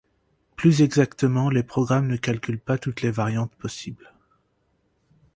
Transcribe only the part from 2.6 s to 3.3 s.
toutes les